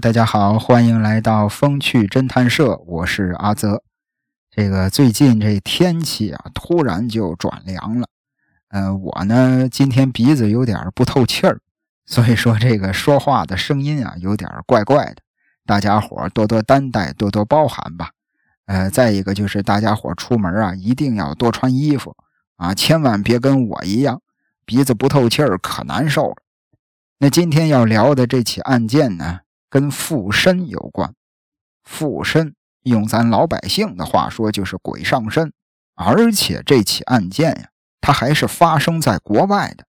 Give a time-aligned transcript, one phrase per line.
[0.00, 3.84] 大家好，欢迎来到风趣侦探社，我是阿泽。
[4.50, 8.08] 这个最近这天气啊，突然就转凉了。
[8.70, 11.60] 呃，我呢今天鼻子有点不透气儿，
[12.06, 15.16] 所以说这个说话的声音啊有点怪怪的，
[15.64, 18.10] 大家伙多多担待，多多包涵吧。
[18.66, 22.16] 呃，再一个就是大家伙出门啊一定要多穿衣服
[22.56, 24.20] 啊，千万别跟我一样
[24.64, 26.36] 鼻子不透气儿，可难受了。
[27.18, 29.40] 那今天要聊的这起案件呢，
[29.74, 31.12] 跟附身有关。
[31.82, 35.52] 附身用咱老百姓的话说，就是鬼上身。
[35.96, 37.68] 而且这起案件呀，
[38.00, 39.84] 它还是发生在国外的，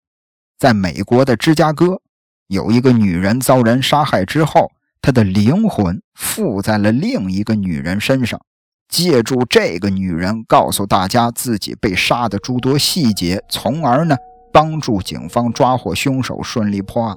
[0.58, 2.02] 在美国的芝加哥，
[2.48, 4.72] 有一个女人遭人杀害之后，
[5.04, 8.42] 她的灵魂附在了另一个女人身上，
[8.90, 14.18] 借助这个女人告诉大家自己被杀的诸多细节，从而呢，
[14.52, 17.16] 帮助警方抓获凶手，顺利破案。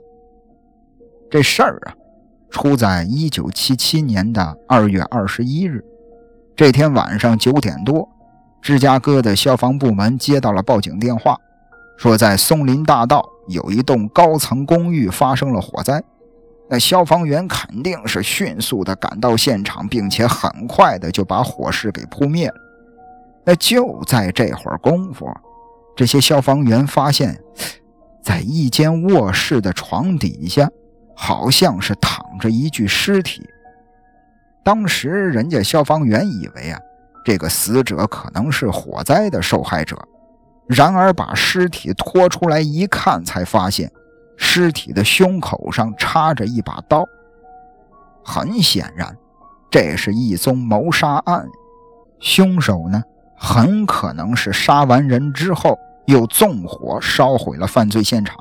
[1.30, 1.94] 这事儿啊，
[2.50, 5.84] 出在一九七七年的二月二十一日。
[6.56, 8.08] 这天晚上九点多，
[8.60, 11.38] 芝加哥的消防部门接到了报警电话，
[11.96, 16.02] 说在松林大道有一栋高层公寓发生了火灾。
[16.70, 22.54] 那消防员肯定是迅速的赶到现场，并且很快的就把火势给扑灭了。
[23.44, 25.26] 那就在这会儿功夫，
[25.96, 27.40] 这些消防员发现，
[28.22, 30.68] 在一间卧室的床底下。
[31.20, 33.44] 好像是躺着一具尸体。
[34.62, 36.78] 当时人家消防员以为啊，
[37.24, 39.98] 这个死者可能是火灾的受害者。
[40.68, 43.90] 然而把尸体拖出来一看，才发现
[44.36, 47.04] 尸体的胸口上插着一把刀。
[48.22, 49.16] 很显然，
[49.70, 51.48] 这是一宗谋杀案。
[52.20, 53.02] 凶手呢，
[53.36, 58.36] 很可能是杀完人之后又纵火烧毁了犯罪现场。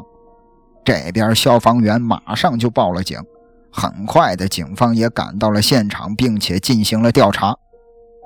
[0.88, 3.20] 这边消防员马上就报了警，
[3.70, 7.54] 很快的，警方也赶到了现场，并且进行了调查。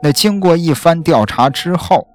[0.04, 2.08] 那经过一番调查之后，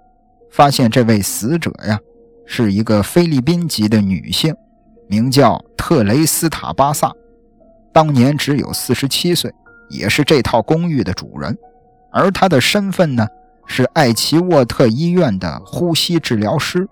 [0.52, 1.98] 发现这位死者呀
[2.46, 4.54] 是一个菲律宾籍的女性，
[5.08, 7.12] 名叫特雷斯塔·巴萨，
[7.92, 9.52] 当年只有四十七岁，
[9.90, 11.58] 也是这套公寓的主人。
[12.12, 13.26] 而她的身份呢
[13.66, 16.88] 是艾奇沃特医院的呼吸治疗师。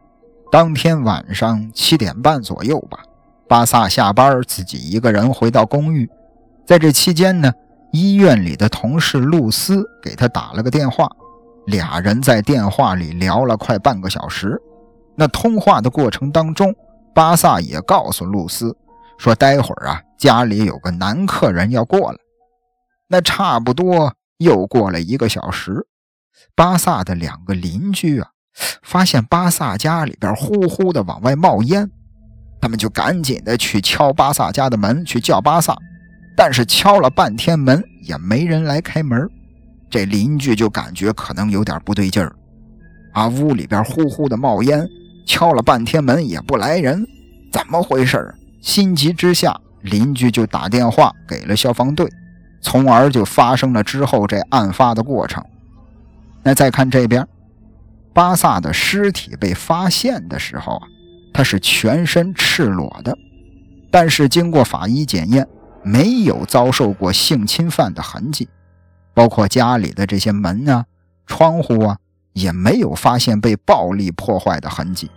[0.50, 2.98] 当天晚上七点半左右吧。
[3.46, 6.08] 巴萨下班，自己一个人回到公寓。
[6.66, 7.52] 在这期间呢，
[7.92, 11.08] 医院里的同事露丝给他打了个电话，
[11.66, 14.58] 俩人在电话里聊了快半个小时。
[15.14, 16.74] 那通话的过程当中，
[17.14, 18.74] 巴萨也告诉露丝
[19.18, 22.18] 说，待会儿啊，家里有个男客人要过来。
[23.08, 25.86] 那差不多又过了一个小时，
[26.56, 28.30] 巴萨的两个邻居啊，
[28.82, 31.90] 发现巴萨家里边呼呼的往外冒烟。
[32.64, 35.76] 他们就赶紧的去敲巴萨家的门，去叫巴萨，
[36.34, 39.28] 但是敲了半天门也没人来开门。
[39.90, 42.34] 这邻居就感觉可能有点不对劲儿，
[43.12, 44.88] 啊，屋里边呼呼的冒烟，
[45.26, 47.06] 敲了半天门也不来人，
[47.52, 48.34] 怎么回事？
[48.62, 52.08] 心急之下，邻居就打电话给了消防队，
[52.62, 55.44] 从而就发生了之后这案发的过程。
[56.42, 57.28] 那再看这边，
[58.14, 60.88] 巴萨的尸体被发现的时候啊。
[61.34, 63.18] 他是全身赤裸的，
[63.90, 65.46] 但是经过法医检验，
[65.82, 68.48] 没有遭受过性侵犯的痕迹，
[69.12, 70.86] 包括家里的这些门啊、
[71.26, 71.98] 窗户啊，
[72.34, 75.10] 也没有发现被暴力破坏的痕迹。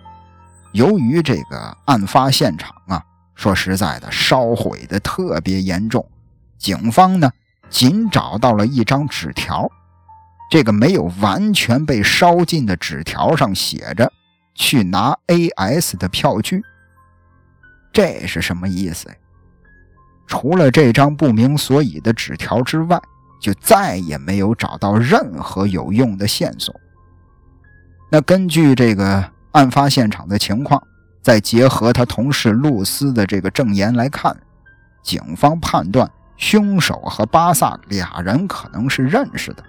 [0.74, 3.04] 由于这个案发现场啊，
[3.36, 6.04] 说实在的，烧毁的特别严重，
[6.58, 7.32] 警方呢
[7.70, 9.70] 仅找到了一张纸条，
[10.50, 14.12] 这个没有完全被烧尽的纸条上写着。
[14.58, 16.64] 去拿 A.S 的票据，
[17.94, 19.08] 这是什么意思？
[20.26, 23.00] 除了这张不明所以的纸条之外，
[23.40, 26.76] 就再也没有找到任何有用的线索。
[28.10, 30.82] 那根据这个案发现场的情况，
[31.22, 34.36] 再结合他同事露丝的这个证言来看，
[35.04, 39.64] 警方判断凶手和巴萨俩人可能是认识的，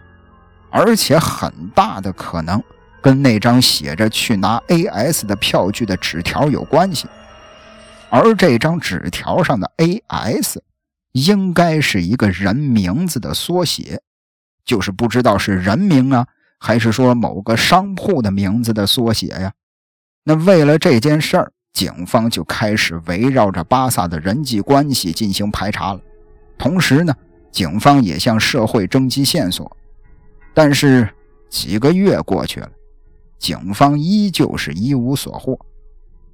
[0.70, 2.62] 而且很大的可能。
[3.00, 7.06] 跟那张写着去拿 A.S 的票据的纸条有关系，
[8.10, 10.62] 而这张纸条上的 A.S
[11.12, 14.00] 应该是一个人名字的缩写，
[14.64, 16.26] 就是不知道是人名啊，
[16.58, 19.52] 还是说某个商铺的名字的缩写呀？
[20.24, 26.00] 那为了这件事儿，警方就开始围绕着巴萨的人际关系进行排查了，
[26.58, 27.14] 同时呢，
[27.50, 29.74] 警方也向社会征集线索，
[30.52, 31.08] 但是
[31.48, 32.70] 几个月过去了。
[33.38, 35.58] 警方依旧是一无所获。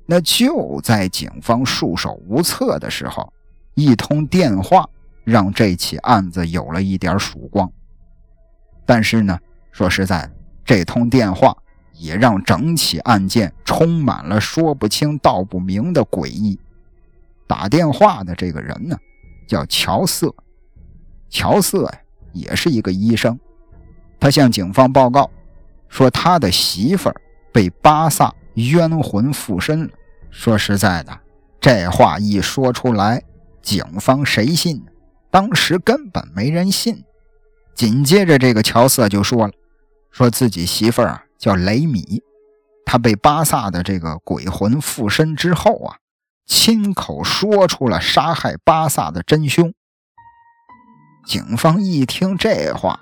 [0.06, 3.32] 那就在警方束手无策的时候，
[3.74, 4.88] 一通电话
[5.24, 7.70] 让这起案子有了一点曙光。
[8.84, 9.38] 但是呢，
[9.72, 10.30] 说实在，
[10.64, 11.56] 这通电话
[11.94, 16.58] 也让整起案件充满了说不清道不明的诡异。
[17.46, 18.98] 打电话的这个人呢，
[19.46, 20.34] 叫乔瑟。
[21.30, 22.00] 乔瑟呀，
[22.32, 23.38] 也是一个医生。
[24.20, 25.30] 他向警方报告
[25.94, 27.14] 说，他的媳妇儿
[27.52, 29.90] 被巴萨冤魂附身了。
[30.28, 31.20] 说实在的，
[31.60, 33.22] 这话一说出来，
[33.62, 34.84] 警方谁信？
[35.30, 37.04] 当时根本没人信。
[37.76, 39.52] 紧接着，这个乔瑟就说了，
[40.10, 42.20] 说自己媳妇儿啊叫雷米，
[42.84, 45.98] 他被巴萨的这个鬼魂附身之后啊，
[46.44, 49.72] 亲口说出了杀害巴萨的真凶。
[51.24, 52.98] 警方一听这话，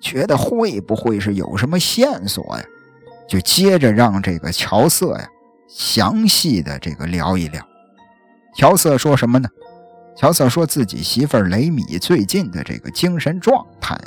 [0.00, 2.64] 觉得会不会是有什么线索呀？
[3.28, 5.28] 就接着让这个乔瑟呀
[5.68, 7.66] 详细的这个聊一聊。
[8.54, 9.48] 乔瑟说什么呢？
[10.14, 13.98] 乔瑟说自己媳妇儿雷米最近的这个精神状态，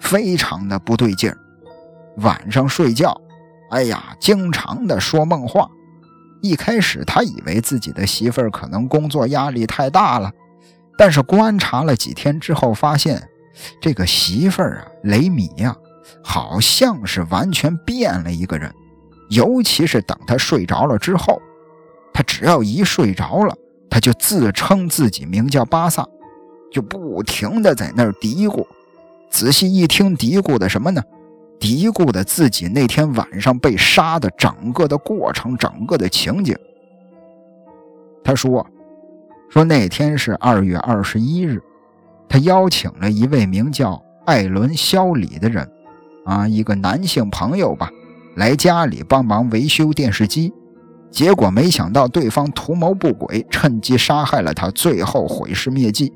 [0.00, 1.38] 非常的不对劲儿。
[2.16, 3.16] 晚上睡觉，
[3.70, 5.68] 哎呀，经常的说梦话。
[6.40, 10.32] 一开始他以为自己的媳妇儿可能工作压力太大了。
[10.98, 13.28] 但是观察了几天之后，发现
[13.80, 15.76] 这个媳妇儿啊，雷米呀，
[16.22, 18.72] 好像是完全变了一个人。
[19.30, 21.40] 尤其是等他睡着了之后，
[22.12, 23.56] 他只要一睡着了，
[23.88, 26.06] 他就自称自己名叫巴萨，
[26.70, 28.66] 就不停的在那儿嘀咕。
[29.30, 31.02] 仔细一听，嘀咕的什么呢？
[31.58, 36.56] 嘀咕的自己那天晚上被杀的整个的过程，整个的情景。
[38.24, 38.66] 他说。
[39.48, 41.62] 说那天是二月二十一日，
[42.28, 45.70] 他邀请了一位名叫艾伦·肖里的人，
[46.24, 47.90] 啊，一个男性朋友吧，
[48.36, 50.52] 来家里帮忙维修电视机。
[51.10, 56.10] 结果没想到对方图谋不轨，趁机杀害了他，最后毁尸灭迹，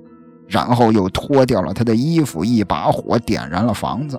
[0.48, 4.18] 然后又脱掉了他的衣服，一把火点燃了房子。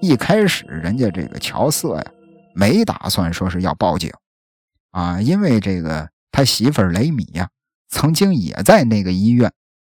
[0.00, 2.04] 一开始人家这个乔瑟呀，
[2.54, 4.10] 没打算说是要报警，
[4.92, 7.48] 啊，因为这个他媳妇雷米呀。
[7.92, 9.50] 曾经也在那个医院，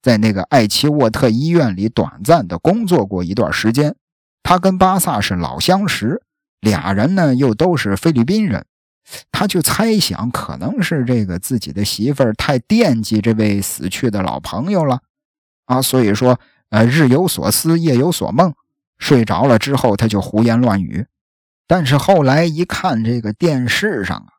[0.02, 3.94] 在那个艾奇沃特医院里短暂的工作过一段时间。
[4.42, 6.22] 他跟巴萨是老相识，
[6.60, 8.64] 俩人呢又都是菲律宾人。
[9.32, 15.00] 他就猜想，可能是这个自己的媳妇儿太惦记这位死去的老朋友了
[15.66, 16.38] 啊，所以说
[16.70, 18.54] 呃日有所思，夜有所梦，
[18.98, 21.06] 睡着了之后他就胡言乱语。
[21.66, 24.32] 但是后来一看这个电视上啊。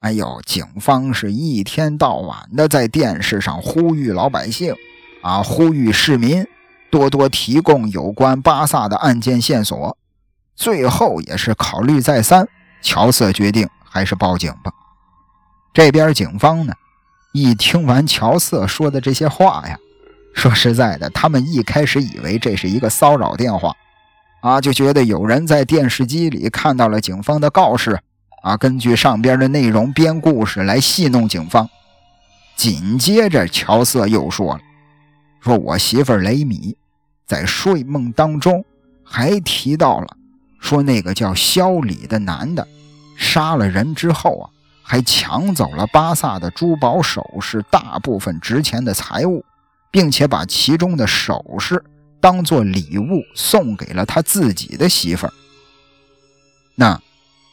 [0.00, 4.74] 哎呦，警方是一天到晚的在电视上呼吁老百姓，
[5.22, 6.46] 啊，呼吁市民
[6.90, 9.96] 多多提供有关巴萨的案件线索。
[10.54, 12.48] 最后也是考虑再三，
[12.82, 14.72] 乔瑟决定还是报警吧。
[15.72, 16.74] 这边警方呢，
[17.32, 19.78] 一听完乔瑟说的这些话呀，
[20.34, 23.72] 说实在的，他们一开始以为这是一个骚扰电话，
[24.40, 28.00] 啊，就觉得有人在电视机里看到了警方的告示。
[28.40, 31.68] 啊，根据上边的内容编故事来戏弄警方。
[32.54, 34.60] 紧接着，乔瑟又说了
[35.40, 36.76] ：“说我媳妇雷米
[37.26, 38.64] 在睡梦当中
[39.04, 40.16] 还提到了，
[40.60, 42.66] 说那个叫肖里的男的
[43.16, 44.50] 杀了人之后啊，
[44.82, 49.44] 还抢走了巴萨的珠宝首饰、大部分值钱的财物，
[49.90, 51.84] 并且把其中的首饰
[52.20, 55.32] 当做礼物送给了他自己的媳妇儿。”
[56.76, 57.00] 那。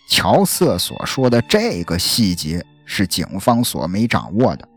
[0.07, 4.69] 乔瑟所说的这个细节是警方所没掌握的，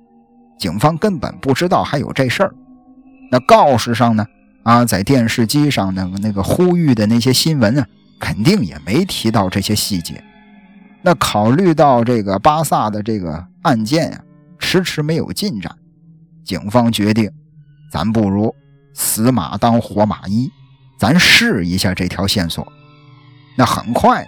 [0.58, 2.54] 警方根本不知道还有这事儿。
[3.30, 4.26] 那告示上呢？
[4.62, 7.87] 啊，在电视机上那个那个呼吁的那些新闻啊，
[8.18, 10.23] 肯定也没提到这些细节。
[11.02, 14.20] 那考虑到这个巴萨的这个案件呀，
[14.58, 15.75] 迟迟没有进展，
[16.44, 17.30] 警方决定，
[17.90, 18.54] 咱不如
[18.92, 20.50] 死马当活马医，
[20.99, 22.66] 咱试一下这条线索。
[23.56, 24.26] 那很快。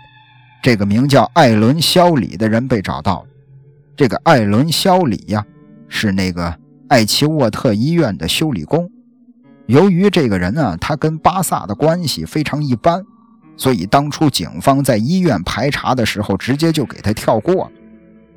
[0.62, 3.28] 这个名叫艾伦·肖里的人被找到了。
[3.96, 5.42] 这个艾伦·肖里呀，
[5.88, 6.54] 是那个
[6.90, 8.90] 艾奇沃特医院的修理工。
[9.66, 13.00] 由于这个人呢，他跟巴萨的关系非常一般，
[13.56, 17.70] 所以当初警方在医院排查的时候，直接就给他跳过了。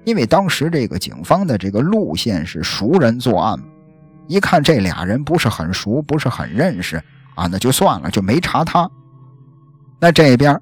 [0.05, 3.59] 因为当时这个警方的这个路线是熟人作案，
[4.27, 6.97] 一看这俩人不是很熟，不是很认识
[7.33, 8.87] 啊，那就算了，就没查他。
[9.99, 10.55] 那这边。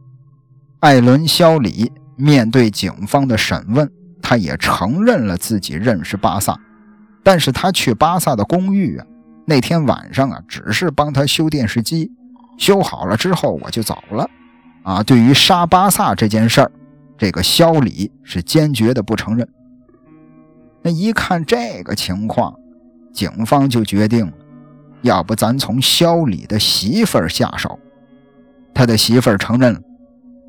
[0.79, 3.87] 艾伦·肖里面对警方的审问，
[4.19, 6.59] 他也承认了自己认识巴萨，
[7.23, 9.05] 但是他去巴萨的公寓啊，
[9.45, 12.11] 那天晚上啊，只是帮他修电视机，
[12.57, 14.29] 修好了之后我就走了。
[14.83, 16.71] 啊，对于杀巴萨这件事儿，
[17.17, 19.47] 这个肖里是坚决的不承认。
[20.81, 22.55] 那一看这个情况，
[23.13, 24.31] 警方就决定
[25.03, 27.77] 要不咱从肖里的媳妇儿下手。
[28.73, 29.81] 他的媳妇儿承认了，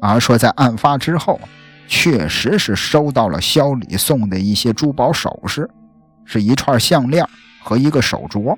[0.01, 1.39] 啊，说在案发之后，
[1.87, 5.69] 确实是收到了肖里送的一些珠宝首饰，
[6.25, 7.27] 是一串项链
[7.63, 8.57] 和一个手镯。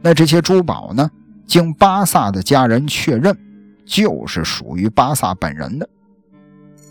[0.00, 1.10] 那这些珠宝呢，
[1.46, 3.36] 经巴萨的家人确认，
[3.86, 5.88] 就是属于巴萨本人的。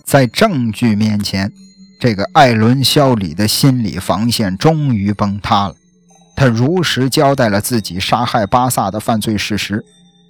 [0.03, 1.51] 在证据面前，
[2.00, 5.75] 这个艾伦·肖里的心理防线终于崩塌了。
[6.36, 9.83] 他如实交代了自己杀害巴萨的犯罪事实。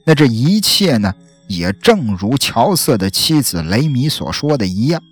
[0.06, 1.14] 那这一切呢？
[1.50, 5.04] 也正如乔瑟的妻子雷米所说的一样，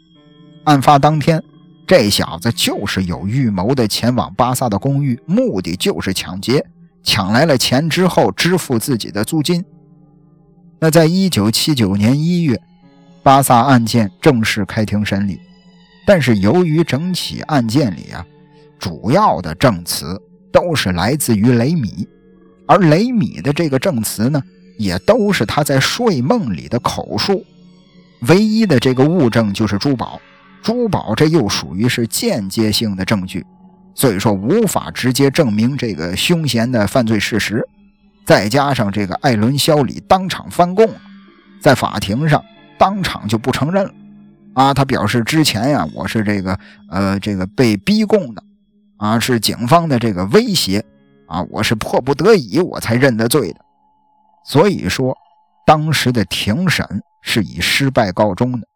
[0.64, 1.44] 案发当天，
[1.86, 6.66] 这小子就是有预谋的前往巴萨的公寓，目的就是抢劫，
[7.04, 9.64] 抢来了钱之后支付自己的租金。
[10.80, 12.60] 那在一九七九年一月，
[13.24, 15.40] 巴萨案件正式开庭审理，
[16.06, 18.26] 但是由于整起案件里啊，
[18.80, 20.22] 主要的证词
[20.52, 22.08] 都是来自于雷米，
[22.66, 24.42] 而雷米的这个证词呢。
[24.78, 27.46] 也都是他在睡梦里的口述，
[28.22, 30.20] 唯一的这个物证就是珠宝，
[30.62, 33.46] 珠宝这又属于是间接性的证据，
[33.96, 37.68] 所以说无法直接证明这个凶嫌的犯罪事实。
[38.24, 40.88] 再加上这个艾伦·肖里当场翻供，
[41.60, 42.44] 在法庭上
[42.78, 43.94] 当场就不承认了，
[44.54, 46.58] 啊，他表示之前呀，我是这个
[46.90, 48.44] 呃这个被逼供的，
[48.98, 50.86] 啊，是警方的这个威胁，
[51.28, 53.60] 啊，我是迫不得已我才认的罪的。
[54.46, 55.18] 所以说，
[55.66, 56.86] 当时的庭审
[57.22, 58.68] 是以失败告终的。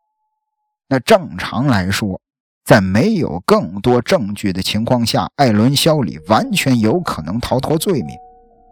[0.87, 2.19] 那正常来说，
[2.63, 8.15] 在没有更多证据的情况下，艾伦·肖里完全有可能逃脱罪名。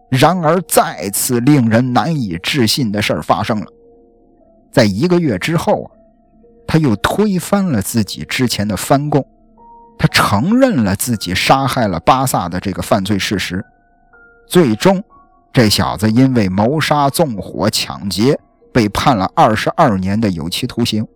[0.10, 3.65] 然而，再次令人难以置信的事儿发生了。
[4.72, 5.89] 在一个月之后啊，
[6.67, 9.25] 他又推翻了自己之前的翻供，
[9.98, 13.65] 他承认了自己杀害了巴萨的这个犯罪事实，
[14.48, 15.03] 最终。
[15.51, 18.39] 这小子因为谋杀、纵火、抢劫，
[18.72, 21.08] 被判了二十二年的有期徒刑。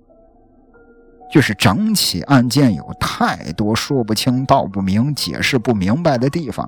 [1.32, 6.68] 就是整起案件有太多说不清道不明、解释不明白的地方。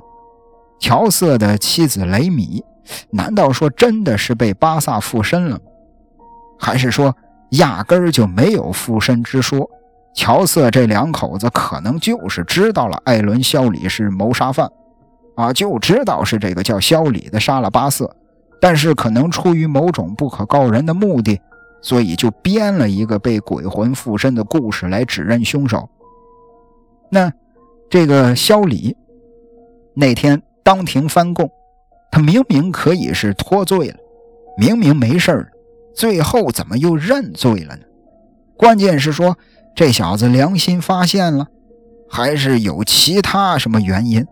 [0.80, 2.64] 乔瑟的妻子雷米，
[3.10, 5.60] 难道说真的是被巴萨附身了？
[6.58, 7.16] 还是说
[7.52, 9.70] 压根儿就没有附身之说？
[10.16, 14.70] 乔瑟这两口子可能就是知道了艾伦·肖里是谋杀犯。
[15.36, 18.14] 啊，就知道是这个叫肖里的杀了巴瑟，
[18.60, 21.40] 但是可能出于某种不可告人的目的，
[21.82, 25.90] 所以就编了一个被鬼魂附身的故事来指认凶手。
[27.10, 27.32] 那
[27.90, 28.96] 这个肖李
[29.96, 31.50] 那天当庭翻供，
[32.12, 33.98] 他明明可以是脱罪了，
[34.58, 35.48] 明明没事了，
[35.96, 37.84] 最后怎么又认罪了呢？
[38.56, 39.38] 关键是说
[39.76, 41.48] 这小子良心发现了，
[42.10, 44.26] 还是有其他什么原因？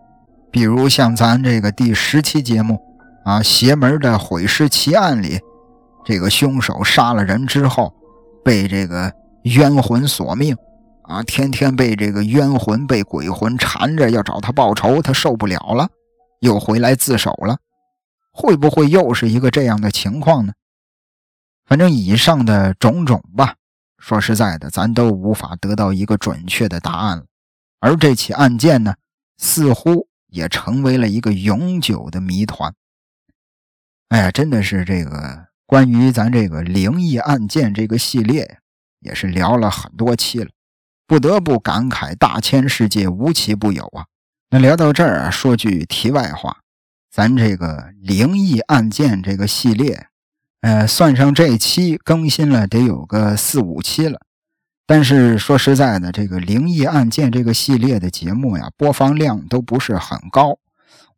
[0.50, 2.80] 比如像咱这个第十期节目
[3.24, 5.40] 啊，邪门的毁尸奇案里，
[6.08, 7.94] 这个凶手杀了人之后，
[8.42, 9.12] 被这个
[9.42, 10.56] 冤魂索命
[11.02, 15.86] 啊，天天被这个冤魂、被鬼魂缠着要找他报仇，他受不了了，
[16.40, 17.58] 又回来自首了。
[18.32, 20.54] 会不会又是一个这样的情况呢？
[21.66, 23.56] 反正以上的种种吧，
[23.98, 27.24] 说实在的，咱都无法得到一个准确的答案了。
[27.80, 28.94] 而这起案件呢，
[29.36, 30.08] 似乎。
[30.30, 32.74] 也成为了一个永久的谜团。
[34.08, 38.56] 哎呀，真的是这个关于咱这个灵异案件这个系列，
[39.00, 40.48] 也是聊了很多期了，
[41.06, 44.06] 不得不感慨大千世界无奇不有啊。
[44.48, 46.60] 那聊到这儿啊，说句题外话，
[47.12, 50.06] 咱这个灵异案件这个系列，
[50.62, 54.22] 呃，算上这期更新了得有个四五期了。
[54.86, 60.58] 但是说实在的，这个灵异案件这个系列的节目呀，播放量都不是很高。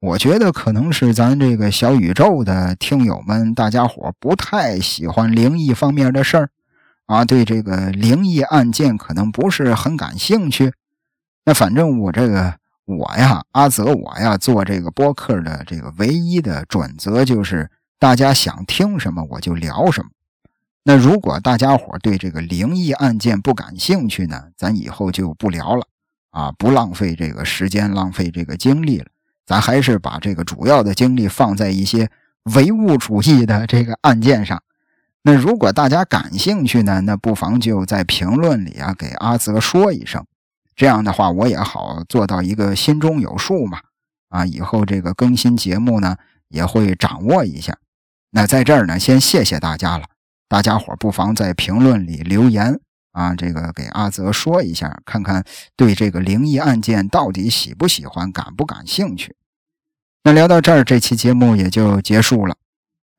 [0.00, 6.50] 我觉得可能是咱这个小宇宙的听友们，大家伙不太喜欢灵异方面的事儿
[7.04, 10.73] 啊，对这个灵异案件可能不是很感兴趣。
[11.45, 12.54] 那反正我这个
[12.87, 20.09] 我呀，阿泽我呀，做这个播客的这个唯一的准则就是，大家想听什么我就聊什么。
[20.83, 25.85] 那如果大家伙对这个灵异案件不感兴趣呢，咱以后就不聊了
[26.30, 29.07] 啊，不浪费这个时间，浪费这个精力了。
[29.50, 32.09] 咱还是把这个主要的精力放在一些
[32.54, 34.62] 唯物主义的这个案件上。
[35.23, 40.25] 那如果大家感兴趣呢，那不妨就在评论里啊给阿泽说一声，
[40.76, 43.80] 这样的话我也好做到一个心中有数嘛。
[44.28, 46.16] 啊，以后这个更新节目呢
[46.47, 47.76] 也会掌握一下。
[48.30, 50.04] 那在这儿呢，先谢谢大家了。
[50.49, 52.78] 大家伙不妨在评论里留言
[53.11, 59.35] 啊，这个给阿泽说一下，看看对这个灵异案件到底喜不喜欢，感不感兴趣。
[60.23, 62.57] 那聊到这儿，这期节目也就结束了。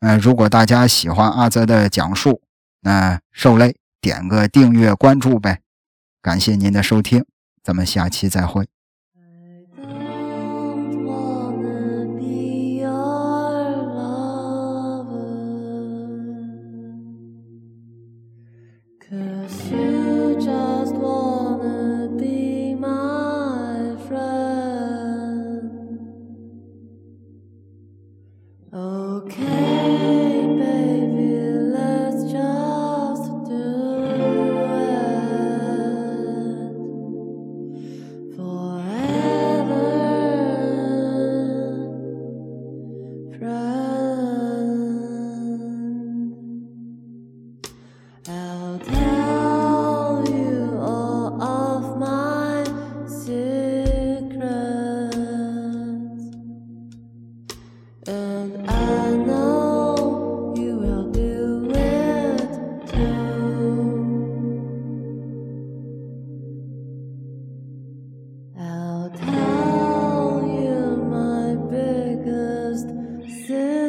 [0.01, 2.41] 呃，如果大家喜欢阿泽的讲述，
[2.81, 5.62] 那受累点个订阅关注呗。
[6.22, 7.25] 感谢您的收听，
[7.63, 8.67] 咱们下期再会。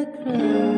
[0.05, 0.72] the.